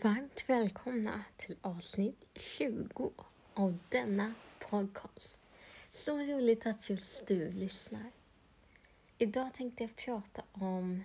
Varmt 0.00 0.44
välkomna 0.48 1.24
till 1.36 1.56
avsnitt 1.60 2.24
20 2.34 3.12
av 3.54 3.78
denna 3.88 4.34
podcast. 4.58 5.38
Så 5.90 6.18
roligt 6.18 6.66
att 6.66 6.90
just 6.90 7.26
du 7.26 7.52
lyssnar. 7.52 8.10
Idag 9.18 9.54
tänkte 9.54 9.84
jag 9.84 9.96
prata 9.96 10.42
om 10.52 11.04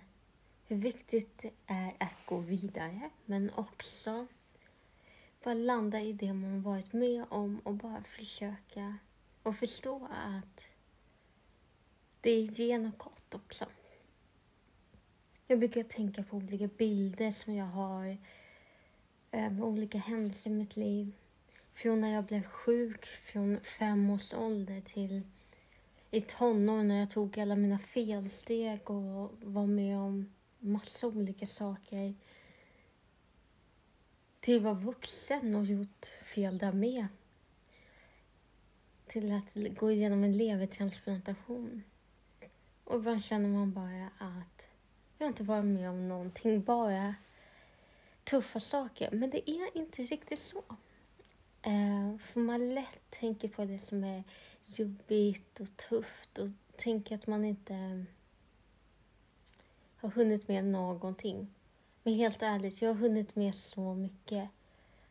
hur 0.66 0.76
viktigt 0.76 1.38
det 1.42 1.50
är 1.66 1.92
att 1.98 2.16
gå 2.26 2.38
vidare 2.38 3.10
men 3.24 3.50
också 3.54 4.26
bara 5.44 5.54
landa 5.54 6.00
i 6.00 6.12
det 6.12 6.32
man 6.32 6.62
varit 6.62 6.92
med 6.92 7.24
om 7.28 7.58
och 7.58 7.74
bara 7.74 8.02
försöka 8.02 8.98
och 9.42 9.56
förstå 9.56 10.08
att 10.12 10.68
det 12.20 12.30
är 12.30 12.42
genomgått 12.42 13.34
också. 13.34 13.66
Jag 15.46 15.58
brukar 15.58 15.82
tänka 15.82 16.22
på 16.22 16.36
olika 16.36 16.66
bilder 16.66 17.30
som 17.30 17.54
jag 17.54 17.66
har 17.66 18.16
med 19.30 19.62
olika 19.62 19.98
händelser 19.98 20.50
i 20.50 20.54
mitt 20.54 20.76
liv. 20.76 21.12
Från 21.74 22.00
när 22.00 22.14
jag 22.14 22.24
blev 22.24 22.42
sjuk 22.42 23.06
från 23.06 23.60
fem 23.60 24.10
års 24.10 24.34
ålder 24.34 24.80
till 24.80 25.22
i 26.10 26.20
tonåren 26.20 26.88
när 26.88 26.98
jag 26.98 27.10
tog 27.10 27.38
alla 27.38 27.56
mina 27.56 27.78
felsteg 27.78 28.90
och 28.90 29.32
var 29.42 29.66
med 29.66 29.98
om 29.98 30.32
massa 30.58 31.06
olika 31.06 31.46
saker. 31.46 32.14
Till 34.40 34.56
att 34.56 34.62
vara 34.62 34.74
vuxen 34.74 35.54
och 35.54 35.64
gjort 35.64 36.06
fel 36.06 36.58
där 36.58 36.72
med. 36.72 37.06
Till 39.06 39.32
att 39.32 39.76
gå 39.78 39.90
igenom 39.90 40.24
en 40.24 40.36
levertransplantation. 40.36 41.82
Och 42.84 42.98
ibland 42.98 43.24
känner 43.24 43.48
man 43.48 43.72
bara 43.72 44.10
att 44.18 44.68
jag 45.18 45.28
inte 45.28 45.42
varit 45.42 45.64
med 45.64 45.90
om 45.90 46.08
någonting, 46.08 46.62
bara 46.62 47.14
tuffa 48.30 48.60
saker. 48.60 49.10
Men 49.10 49.30
det 49.30 49.50
är 49.50 49.76
inte 49.76 50.02
riktigt 50.02 50.38
så. 50.38 50.64
Eh, 51.62 52.18
för 52.18 52.40
man 52.40 52.74
lätt 52.74 53.10
tänker 53.10 53.48
på 53.48 53.64
det 53.64 53.78
som 53.78 54.04
är 54.04 54.24
jobbigt 54.66 55.60
och 55.60 55.76
tufft 55.76 56.38
och 56.38 56.48
tänker 56.76 57.14
att 57.14 57.26
man 57.26 57.44
inte 57.44 58.04
har 59.96 60.08
hunnit 60.08 60.48
med 60.48 60.64
någonting. 60.64 61.48
Men 62.02 62.14
helt 62.14 62.42
ärligt, 62.42 62.82
jag 62.82 62.88
har 62.88 62.94
hunnit 62.94 63.36
med 63.36 63.54
så 63.54 63.94
mycket. 63.94 64.48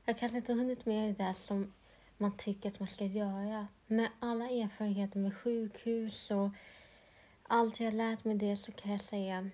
Jag 0.06 0.18
kanske 0.18 0.38
inte 0.38 0.52
har 0.52 0.60
hunnit 0.60 0.86
med 0.86 1.10
det 1.10 1.24
där 1.24 1.34
som 1.34 1.74
man 2.18 2.38
tycker 2.38 2.70
att 2.70 2.80
man 2.80 2.88
ska 2.88 3.06
göra. 3.06 3.68
Med 3.88 4.10
alla 4.20 4.50
erfarenheter 4.50 5.20
med 5.20 5.38
sjukhus 5.38 6.32
och 6.32 6.50
allt 7.44 7.80
jag 7.80 7.88
har 7.88 7.92
lärt 7.92 8.24
mig 8.24 8.36
det 8.36 8.58
så 8.58 8.72
kan 8.72 8.92
jag 8.92 9.02
säga 9.02 9.50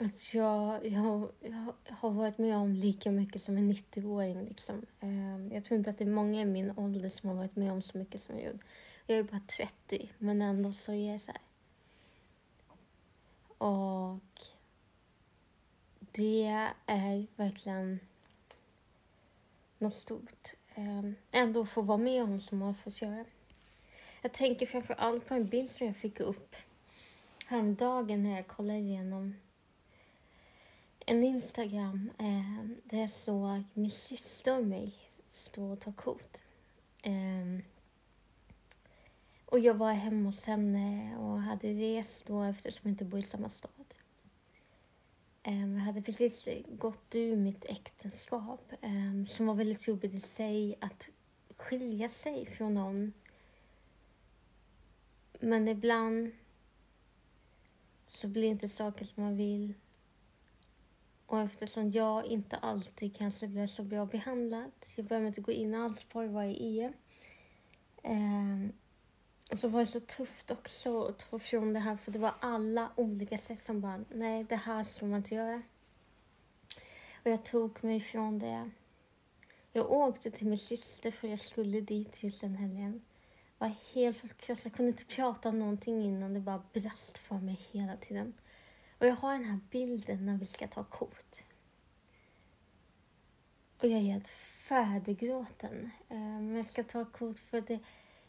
Alltså 0.00 0.36
jag, 0.36 0.86
jag, 0.86 1.28
jag 1.40 1.94
har 1.94 2.10
varit 2.10 2.38
med 2.38 2.56
om 2.56 2.72
lika 2.72 3.10
mycket 3.10 3.42
som 3.42 3.56
en 3.56 3.72
90-åring. 3.72 4.44
Liksom. 4.44 4.86
Ehm, 5.00 5.52
jag 5.52 5.64
tror 5.64 5.78
inte 5.78 5.90
att 5.90 5.98
det 5.98 6.04
är 6.04 6.08
många 6.08 6.40
i 6.40 6.44
min 6.44 6.72
ålder 6.76 7.08
som 7.08 7.28
har 7.28 7.36
varit 7.36 7.56
med 7.56 7.72
om 7.72 7.82
så 7.82 7.98
mycket 7.98 8.22
som 8.22 8.34
jag 8.34 8.46
gjorde. 8.46 8.64
Jag 9.06 9.18
är 9.18 9.22
bara 9.22 9.40
30, 9.56 10.12
men 10.18 10.42
ändå 10.42 10.72
så 10.72 10.92
är 10.92 11.12
det 11.12 11.18
så 11.18 11.32
här. 11.32 11.40
Och 13.58 14.40
det 15.98 16.46
är 16.86 17.26
verkligen 17.36 18.00
något 19.78 19.94
stort. 19.94 20.54
Ehm, 20.74 21.14
ändå 21.30 21.66
få 21.66 21.82
vara 21.82 21.98
med 21.98 22.22
om 22.22 22.40
som 22.40 22.58
man 22.58 22.74
får 22.74 22.90
fått 22.90 23.02
göra. 23.02 23.24
Jag 24.22 24.32
tänker 24.32 24.66
framför 24.66 24.94
allt 24.94 25.26
på 25.28 25.34
en 25.34 25.48
bild 25.48 25.70
som 25.70 25.86
jag 25.86 25.96
fick 25.96 26.20
upp 26.20 26.56
häromdagen 27.46 28.22
när 28.22 28.36
jag 28.36 28.46
kollade 28.46 28.78
igenom 28.78 29.34
en 31.10 31.24
Instagram 31.24 32.10
eh, 32.18 32.64
där 32.84 32.98
jag 32.98 33.10
såg 33.10 33.62
min 33.74 33.90
syster 33.90 34.58
och 34.58 34.66
mig 34.66 34.94
stå 35.28 35.72
och 35.72 35.80
ta 35.80 35.92
kort. 35.92 36.38
Eh, 37.02 37.64
och 39.44 39.58
jag 39.58 39.74
var 39.74 39.92
hemma 39.92 40.28
hos 40.28 40.44
henne 40.44 41.16
och 41.16 41.40
hade 41.40 41.72
rest 41.72 42.26
då 42.26 42.42
eftersom 42.42 42.80
jag 42.82 42.92
inte 42.92 43.04
bor 43.04 43.20
i 43.20 43.22
samma 43.22 43.48
stad. 43.48 43.94
Eh, 45.42 45.72
jag 45.72 45.80
hade 45.80 46.02
precis 46.02 46.48
gått 46.68 47.14
ur 47.14 47.36
mitt 47.36 47.64
äktenskap 47.64 48.72
eh, 48.82 49.24
som 49.28 49.46
var 49.46 49.54
väldigt 49.54 49.88
jobbigt 49.88 50.14
i 50.14 50.20
sig 50.20 50.78
att 50.80 51.08
skilja 51.56 52.08
sig 52.08 52.46
från 52.46 52.74
någon. 52.74 53.12
Men 55.40 55.68
ibland 55.68 56.30
så 58.08 58.28
blir 58.28 58.48
inte 58.48 58.68
saker 58.68 59.04
som 59.04 59.22
man 59.22 59.36
vill 59.36 59.74
och 61.28 61.40
eftersom 61.40 61.90
jag 61.90 62.26
inte 62.26 62.56
alltid 62.56 63.16
kanske 63.16 63.48
blev 63.48 63.66
så 63.66 63.82
bra 63.82 64.06
behandlad, 64.06 64.70
jag 64.96 65.06
behöver 65.06 65.26
inte 65.26 65.40
gå 65.40 65.52
in 65.52 65.74
alls 65.74 66.04
på 66.04 66.26
vad 66.26 66.44
jag 66.46 66.60
är. 66.60 66.84
E. 66.84 66.92
Ehm, 68.02 68.72
och 69.50 69.58
så 69.58 69.68
var 69.68 69.80
det 69.80 69.86
så 69.86 70.00
tufft 70.00 70.50
också 70.50 71.02
att 71.02 71.18
ta 71.18 71.36
ifrån 71.36 71.72
det 71.72 71.80
här 71.80 71.96
för 71.96 72.10
det 72.10 72.18
var 72.18 72.34
alla 72.40 72.90
olika 72.96 73.38
sätt 73.38 73.58
som 73.58 73.80
bara, 73.80 74.04
nej 74.08 74.44
det 74.44 74.56
här 74.56 74.82
ska 74.82 75.06
man 75.06 75.16
inte 75.16 75.34
göra. 75.34 75.62
Och 77.24 77.30
jag 77.30 77.44
tog 77.44 77.84
mig 77.84 77.96
ifrån 77.96 78.38
det. 78.38 78.70
Jag 79.72 79.90
åkte 79.90 80.30
till 80.30 80.46
min 80.46 80.58
syster 80.58 81.10
för 81.10 81.28
jag 81.28 81.38
skulle 81.38 81.80
dit 81.80 82.22
just 82.22 82.40
den 82.40 82.56
helgen. 82.56 83.02
Jag 83.58 83.68
var 83.68 83.74
helt 83.94 84.16
förkrossad, 84.16 84.66
jag 84.66 84.72
kunde 84.72 84.90
inte 84.90 85.04
prata 85.04 85.50
någonting 85.50 86.02
innan, 86.02 86.34
det 86.34 86.40
bara 86.40 86.62
brast 86.72 87.18
för 87.18 87.38
mig 87.38 87.60
hela 87.72 87.96
tiden. 87.96 88.34
Och 88.98 89.06
jag 89.06 89.14
har 89.14 89.32
den 89.32 89.44
här 89.44 89.58
bilden 89.70 90.26
när 90.26 90.36
vi 90.36 90.46
ska 90.46 90.68
ta 90.68 90.84
kort. 90.84 91.44
Och 93.78 93.84
jag 93.84 93.92
är 93.92 94.00
helt 94.02 94.28
färdiggråten. 94.68 95.90
Ehm, 96.08 96.46
men 96.46 96.56
jag 96.56 96.66
ska 96.66 96.84
ta 96.84 97.04
kort 97.04 97.38
för 97.38 97.60
det. 97.60 97.78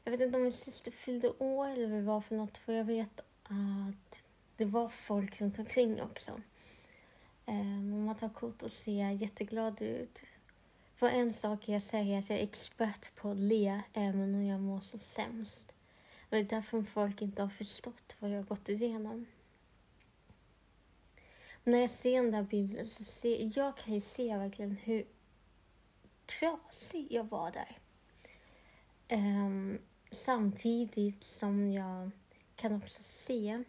Jag 0.03 0.11
vet 0.11 0.21
inte 0.21 0.37
om 0.37 0.43
min 0.43 0.53
syster 0.53 0.91
fyllde 0.91 1.29
år 1.29 1.67
eller 1.67 1.87
vad 1.87 1.97
det 1.97 2.05
var 2.05 2.21
för 2.21 2.35
något. 2.35 2.57
För 2.57 2.73
jag 2.73 2.85
vet 2.85 3.19
att 3.43 4.23
det 4.57 4.65
var 4.65 4.89
folk 4.89 5.41
runt 5.41 5.59
omkring 5.59 6.01
också. 6.01 6.41
Ehm, 7.45 7.89
men 7.89 8.05
man 8.05 8.15
tar 8.15 8.29
kort 8.29 8.63
och 8.63 8.71
ser 8.71 9.09
jätteglad 9.09 9.81
ut. 9.81 10.23
För 10.95 11.09
en 11.09 11.33
sak 11.33 11.69
är 11.69 11.73
jag 11.73 11.81
säger 11.81 12.19
att 12.19 12.29
jag 12.29 12.39
är 12.39 12.43
expert 12.43 13.15
på 13.15 13.31
att 13.31 13.37
le 13.37 13.81
även 13.93 14.35
om 14.35 14.45
jag 14.45 14.59
mår 14.59 14.79
så 14.79 14.99
sämst. 14.99 15.71
Och 16.21 16.29
det 16.29 16.37
är 16.37 16.43
därför 16.43 16.81
folk 16.81 17.21
inte 17.21 17.41
har 17.41 17.49
förstått 17.49 18.15
vad 18.19 18.31
jag 18.31 18.37
har 18.37 18.43
gått 18.43 18.69
igenom 18.69 19.25
när 21.63 21.79
jag 21.79 21.89
ser 21.89 22.21
den 22.23 22.31
där 22.31 22.43
bilden 22.43 22.87
så 22.87 23.03
ser 23.03 23.57
jag 23.57 23.77
kan 23.77 23.93
ju 23.93 24.01
se 24.01 24.37
verkligen 24.37 24.71
hur 24.71 25.05
trasig 26.25 27.07
jag 27.09 27.23
var 27.23 27.51
där. 27.51 27.77
Um, 29.17 29.79
samtidigt 30.11 31.23
som 31.23 31.71
jag 31.71 32.11
kan 32.55 32.75
också 32.75 33.03
se 33.03 33.63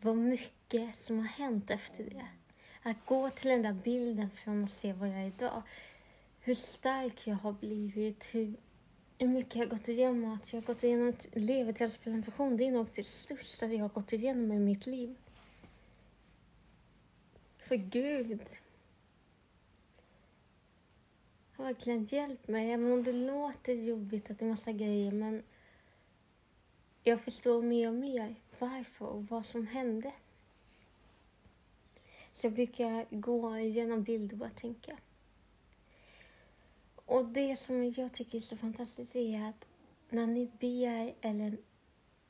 vad 0.00 0.16
mycket 0.16 0.96
som 0.96 1.18
har 1.18 1.26
hänt 1.26 1.70
efter 1.70 2.04
det. 2.04 2.26
Att 2.82 3.06
gå 3.06 3.30
till 3.30 3.50
den 3.50 3.62
där 3.62 3.72
bilden 3.72 4.30
från 4.30 4.64
att 4.64 4.70
se 4.70 4.92
vad 4.92 5.08
jag 5.08 5.16
är 5.16 5.26
idag. 5.26 5.62
Hur 6.40 6.54
stark 6.54 7.26
jag 7.26 7.36
har 7.36 7.52
blivit, 7.52 8.24
hur, 8.24 8.54
hur 9.18 9.28
mycket 9.28 9.54
jag 9.54 9.62
har 9.62 9.70
gått 9.70 9.88
igenom. 9.88 10.32
Att 10.32 10.52
jag 10.52 10.60
har 10.60 10.66
gått 10.66 10.84
igenom 10.84 11.12
levertransplantation, 11.32 12.56
det 12.56 12.66
är 12.66 12.72
nog 12.72 12.86
det 12.94 13.06
största 13.06 13.66
jag 13.66 13.80
har 13.80 13.88
gått 13.88 14.12
igenom 14.12 14.52
i 14.52 14.58
mitt 14.58 14.86
liv. 14.86 15.16
För 17.70 17.76
Gud 17.76 18.40
har 21.52 21.64
verkligen 21.64 22.04
hjälpt 22.04 22.48
mig. 22.48 22.70
Även 22.70 22.92
om 22.92 23.02
det 23.02 23.12
låter 23.12 23.72
jobbigt 23.72 24.30
att 24.30 24.38
det 24.38 24.44
är 24.44 24.50
massa 24.50 24.72
grejer. 24.72 25.12
Men 25.12 25.42
jag 27.02 27.20
förstår 27.20 27.62
mer 27.62 27.88
och 27.88 27.94
mer 27.94 28.34
varför 28.58 29.06
och 29.06 29.24
vad 29.24 29.46
som 29.46 29.66
hände. 29.66 30.12
Så 32.32 32.46
jag 32.46 32.52
brukar 32.52 33.06
gå 33.10 33.58
igenom 33.58 34.02
bilder 34.02 34.34
och 34.34 34.38
bara 34.38 34.50
tänka. 34.50 34.98
Och 36.94 37.24
det 37.24 37.56
som 37.56 37.84
jag 37.84 38.12
tycker 38.12 38.38
är 38.38 38.42
så 38.42 38.56
fantastiskt 38.56 39.16
är 39.16 39.48
att 39.48 39.64
när 40.08 40.26
ni 40.26 40.50
ber 40.60 41.14
eller 41.20 41.56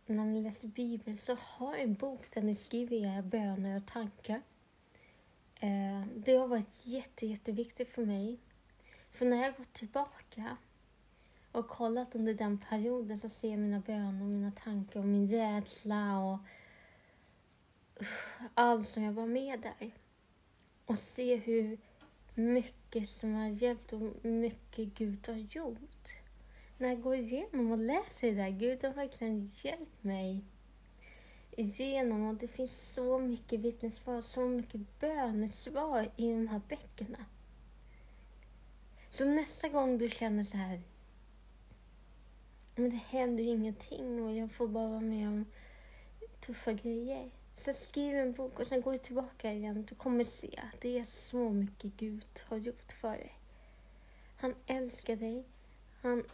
när 0.07 0.25
ni 0.25 0.43
läser 0.43 0.69
Bibeln 0.69 1.17
så 1.17 1.35
ha 1.35 1.77
en 1.77 1.95
bok 1.95 2.35
där 2.35 2.43
ni 2.43 2.55
skriver 2.55 2.97
era 2.97 3.23
böner 3.23 3.77
och 3.77 3.87
tankar. 3.87 4.43
Eh, 5.61 6.03
det 6.17 6.37
har 6.37 6.47
varit 6.49 6.87
jätte, 6.87 7.27
jätteviktigt 7.27 7.89
för 7.89 8.05
mig. 8.05 8.39
För 9.11 9.27
när 9.27 9.43
jag 9.43 9.57
gått 9.57 9.73
tillbaka 9.73 10.57
och 11.53 11.69
kollat 11.69 12.15
under 12.15 12.35
den 12.35 12.59
perioden 12.59 13.21
så 13.21 13.29
ser 13.29 13.51
jag 13.51 13.59
mina 13.59 13.81
böner, 13.81 14.27
mina 14.27 14.53
tankar 14.53 15.01
och 15.01 15.07
min 15.07 15.29
rädsla 15.29 16.19
och 16.19 16.39
allt 18.55 18.87
som 18.87 19.03
jag 19.03 19.13
var 19.13 19.27
med 19.27 19.61
där. 19.61 19.91
Och 20.87 20.99
se 20.99 21.37
hur 21.37 21.79
mycket 22.35 23.09
som 23.09 23.35
har 23.35 23.49
hjälpt 23.49 23.93
och 23.93 24.25
mycket 24.25 24.95
Gud 24.95 25.29
har 25.29 25.35
gjort. 25.35 26.09
När 26.79 26.89
jag 26.89 27.03
går 27.03 27.15
igenom 27.15 27.71
och 27.73 27.79
läser 27.79 28.29
det 28.29 28.35
där, 28.35 28.51
Gud 28.51 28.85
har 28.85 28.93
verkligen 28.93 29.53
hjälpt 29.63 30.05
mig 30.05 30.45
igenom 31.61 32.29
och 32.29 32.35
det 32.35 32.49
finns 32.49 32.93
så 32.93 33.19
mycket 33.19 33.61
vittnesbörd, 33.61 34.25
så 34.25 34.41
mycket 34.41 35.01
bönesvar 35.01 36.11
i 36.17 36.33
de 36.33 36.49
här 36.49 36.61
böckerna. 36.69 37.25
Så 39.11 39.25
nästa 39.25 39.69
gång 39.69 39.99
du 39.99 40.09
känner 40.09 40.45
så 40.45 40.57
här, 40.57 40.83
men 42.75 42.91
det 42.91 42.97
händer 42.97 43.45
ju 43.45 43.51
ingenting 43.51 44.23
och 44.25 44.37
jag 44.37 44.53
får 44.53 44.69
bara 44.69 44.89
vara 44.89 45.01
med 45.01 45.29
om 45.29 45.45
tuffa 46.41 46.73
grejer. 46.73 47.31
Så 47.57 47.73
skriv 47.73 48.17
en 48.17 48.33
bok 48.33 48.61
och 48.61 48.67
sen 48.67 48.81
går 48.81 48.93
du 48.93 48.99
tillbaka 48.99 49.53
igen. 49.53 49.87
Du 49.89 49.95
kommer 49.95 50.25
se 50.25 50.61
att 50.73 50.81
det 50.81 50.99
är 50.99 51.05
så 51.05 51.51
mycket 51.51 51.93
Gud 51.93 52.27
har 52.45 52.57
gjort 52.57 52.93
för 52.93 53.11
dig. 53.11 53.35
Han 54.37 54.55
älskar 54.67 55.17
dig. 55.17 55.45
Han 56.03 56.25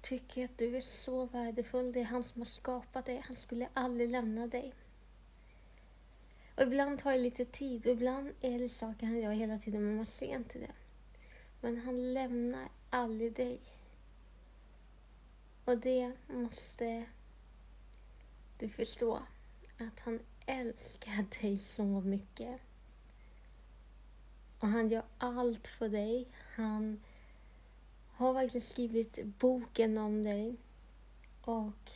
tycker 0.00 0.44
att 0.44 0.58
du 0.58 0.76
är 0.76 0.80
så 0.80 1.24
värdefull. 1.24 1.92
Det 1.92 2.00
är 2.00 2.04
han 2.04 2.24
som 2.24 2.40
har 2.40 2.46
skapat 2.46 3.06
dig. 3.06 3.22
Han 3.26 3.36
skulle 3.36 3.68
aldrig 3.74 4.10
lämna 4.10 4.46
dig. 4.46 4.74
Och 6.56 6.62
ibland 6.62 6.98
tar 6.98 7.12
det 7.12 7.18
lite 7.18 7.44
tid 7.44 7.86
och 7.86 7.92
ibland 7.92 8.32
är 8.40 8.58
det 8.58 8.68
saker 8.68 9.06
han 9.06 9.18
gör 9.18 9.32
hela 9.32 9.58
tiden 9.58 9.84
men 9.84 9.96
man 9.96 10.06
ser 10.06 10.36
inte 10.36 10.58
det. 10.58 10.72
Men 11.60 11.80
han 11.80 12.14
lämnar 12.14 12.68
aldrig 12.90 13.32
dig. 13.32 13.60
Och 15.64 15.78
det 15.78 16.12
måste 16.26 17.04
du 18.58 18.68
förstå. 18.68 19.22
Att 19.78 20.00
han 20.00 20.20
älskar 20.46 21.40
dig 21.42 21.58
så 21.58 21.84
mycket. 21.84 22.60
Och 24.58 24.68
han 24.68 24.88
gör 24.88 25.04
allt 25.18 25.66
för 25.66 25.88
dig. 25.88 26.28
Han 26.54 27.00
har 28.18 28.32
verkligen 28.32 28.66
skrivit 28.66 29.18
boken 29.24 29.98
om 29.98 30.22
dig. 30.22 30.56
Och 31.40 31.90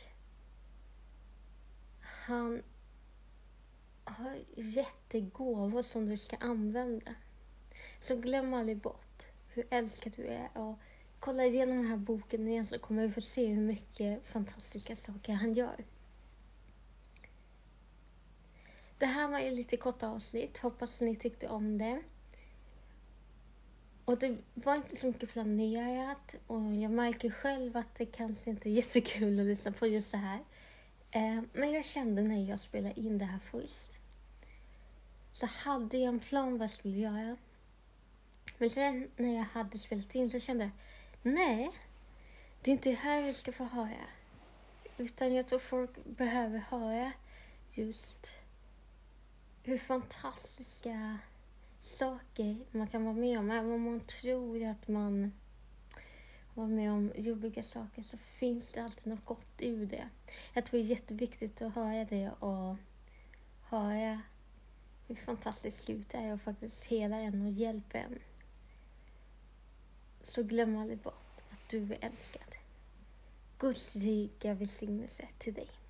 han 1.99 2.63
har 4.03 4.39
gett 4.55 5.09
dig 5.09 5.21
gåvor 5.21 5.81
som 5.81 6.09
du 6.09 6.17
ska 6.17 6.35
använda. 6.35 7.15
Så 7.99 8.15
glöm 8.15 8.53
aldrig 8.53 8.77
bort 8.77 9.23
hur 9.47 9.67
älskad 9.69 10.13
du 10.15 10.27
är. 10.27 10.57
Och 10.57 10.79
kolla 11.19 11.45
igenom 11.45 11.77
den 11.77 11.87
här 11.87 11.97
boken 11.97 12.47
igen 12.47 12.65
så 12.65 12.79
kommer 12.79 13.07
du 13.07 13.13
få 13.13 13.21
se 13.21 13.47
hur 13.47 13.61
mycket 13.61 14.25
fantastiska 14.25 14.95
saker 14.95 15.33
han 15.33 15.53
gör. 15.53 15.85
Det 18.97 19.05
här 19.05 19.27
var 19.27 19.39
ju 19.39 19.51
lite 19.51 19.77
korta 19.77 20.07
avsnitt. 20.07 20.57
Hoppas 20.57 21.01
ni 21.01 21.15
tyckte 21.15 21.47
om 21.47 21.77
det. 21.77 22.03
Och 24.05 24.17
det 24.17 24.37
var 24.53 24.75
inte 24.75 24.95
så 24.95 25.07
mycket 25.07 25.29
planerat 25.29 26.35
och 26.47 26.75
jag 26.75 26.91
märker 26.91 27.29
själv 27.29 27.77
att 27.77 27.95
det 27.95 28.05
kanske 28.05 28.49
inte 28.49 28.69
är 28.69 28.71
jättekul 28.71 29.39
att 29.39 29.45
lyssna 29.45 29.71
på 29.71 29.87
just 29.87 30.11
det 30.11 30.17
här. 30.17 30.39
Eh, 31.11 31.41
men 31.53 31.71
jag 31.71 31.85
kände 31.85 32.21
när 32.21 32.49
jag 32.49 32.59
spelade 32.59 32.99
in 32.99 33.17
det 33.17 33.25
här 33.25 33.39
först 33.51 33.91
så 35.33 35.45
hade 35.45 35.97
jag 35.97 36.07
en 36.07 36.19
plan 36.19 36.57
vad 36.57 36.63
jag 36.63 36.69
skulle 36.69 36.97
göra. 36.97 37.37
Men 38.57 38.69
sen 38.69 39.11
när 39.15 39.35
jag 39.35 39.43
hade 39.43 39.77
spelat 39.77 40.15
in 40.15 40.29
så 40.29 40.39
kände 40.39 40.63
jag, 40.63 40.71
nej, 41.33 41.71
det 42.61 42.71
är 42.71 42.73
inte 42.73 42.89
det 42.89 42.95
här 42.95 43.21
vi 43.21 43.33
ska 43.33 43.51
få 43.51 43.63
höra. 43.63 44.07
Utan 44.97 45.33
jag 45.33 45.47
tror 45.47 45.59
folk 45.59 46.05
behöver 46.05 46.59
höra 46.59 47.11
just 47.71 48.27
hur 49.63 49.77
fantastiska 49.77 51.17
saker 51.83 52.57
man 52.71 52.87
kan 52.87 53.03
vara 53.05 53.15
med 53.15 53.39
om. 53.39 53.51
Även 53.51 53.71
om 53.71 53.81
man 53.81 53.99
tror 53.99 54.63
att 54.63 54.87
man 54.87 55.31
var 56.53 56.67
med 56.67 56.91
om 56.91 57.11
jobbiga 57.15 57.63
saker 57.63 58.03
så 58.03 58.17
finns 58.17 58.71
det 58.71 58.83
alltid 58.83 59.07
något 59.07 59.25
gott 59.25 59.55
ur 59.59 59.85
det. 59.85 60.09
Jag 60.53 60.65
tror 60.65 60.79
det 60.79 60.85
är 60.85 60.89
jätteviktigt 60.89 61.61
att 61.61 61.75
höra 61.75 62.05
det 62.05 62.31
och 62.39 62.75
höra 63.61 64.21
hur 65.07 65.15
fantastiskt 65.15 65.81
slut 65.81 66.09
det 66.09 66.17
är 66.17 66.33
och 66.33 66.41
faktiskt 66.41 66.83
hela 66.83 67.17
en 67.17 67.41
och 67.41 67.51
hjälper 67.51 67.99
en. 67.99 68.19
Så 70.21 70.43
glöm 70.43 70.77
aldrig 70.77 70.99
bort 70.99 71.41
att 71.49 71.69
du 71.69 71.93
är 71.93 72.05
älskad. 72.05 72.55
Guds 73.57 73.95
rika 73.95 74.53
välsignelse 74.53 75.27
till 75.37 75.53
dig. 75.53 75.82